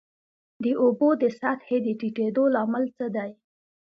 [0.63, 3.31] د اوبو د سطحې د ټیټیدو لامل څه دی؟